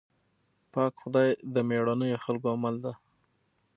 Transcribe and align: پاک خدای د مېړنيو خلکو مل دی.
پاک 0.73 0.93
خدای 1.01 1.29
د 1.53 1.55
مېړنيو 1.69 2.21
خلکو 2.25 2.47
مل 2.63 2.75
دی. 2.83 2.93